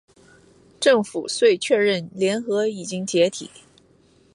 [0.79, 3.51] 政府遂确认联合已经解体。